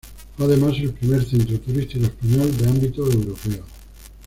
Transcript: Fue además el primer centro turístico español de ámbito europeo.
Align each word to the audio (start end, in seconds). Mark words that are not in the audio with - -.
Fue 0.35 0.47
además 0.47 0.73
el 0.79 0.93
primer 0.93 1.23
centro 1.23 1.59
turístico 1.59 2.05
español 2.05 2.57
de 2.57 2.67
ámbito 2.67 3.05
europeo. 3.05 3.63